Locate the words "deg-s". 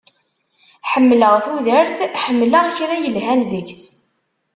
3.51-3.85